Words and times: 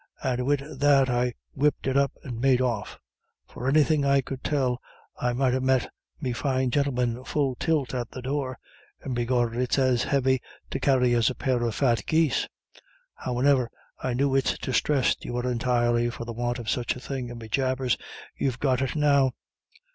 And 0.23 0.47
wid 0.47 0.63
that 0.79 1.11
I 1.11 1.35
whipped 1.53 1.85
it 1.85 1.95
up 1.95 2.11
and 2.23 2.41
made 2.41 2.59
off. 2.59 2.97
For 3.45 3.69
anythin' 3.69 4.03
I 4.03 4.21
could 4.21 4.43
tell, 4.43 4.81
I 5.17 5.31
might 5.33 5.53
ha' 5.53 5.61
met 5.61 5.93
me 6.19 6.33
fine 6.33 6.71
gintleman 6.71 7.23
full 7.23 7.53
tilt 7.53 7.93
at 7.93 8.09
the 8.09 8.23
door; 8.23 8.57
and 9.03 9.13
begorrah, 9.15 9.59
it's 9.59 9.77
as 9.77 10.01
heavy 10.01 10.41
to 10.71 10.79
carry 10.79 11.13
as 11.13 11.29
a 11.29 11.35
pair 11.35 11.61
of 11.61 11.75
fat 11.75 12.03
geese. 12.07 12.47
Howane'er, 13.13 13.69
I 13.99 14.15
knew 14.15 14.33
it's 14.33 14.57
distressed 14.57 15.23
you 15.23 15.33
were 15.33 15.47
entirely 15.47 16.09
for 16.09 16.25
the 16.25 16.33
want 16.33 16.57
of 16.57 16.67
such 16.67 16.95
a 16.95 16.99
thing, 16.99 17.29
and 17.29 17.39
bejabers, 17.39 17.95
you've 18.35 18.57
got 18.59 18.81
it 18.81 18.95
now." 18.95 19.33